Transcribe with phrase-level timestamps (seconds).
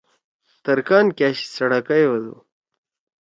[0.63, 2.35] ترکان کیش څڑکئی ہودُو۔